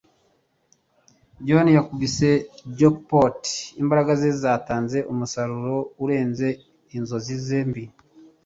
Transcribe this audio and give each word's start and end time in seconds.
john 1.45 1.67
yakubise 1.77 2.29
jackpot. 2.77 3.39
imbaraga 3.81 4.11
ze 4.21 4.29
zatanze 4.41 4.97
umusaruro 5.11 5.75
urenze 6.03 6.47
inzozi 6.97 7.35
ze 7.45 7.59
mbi 7.69 7.83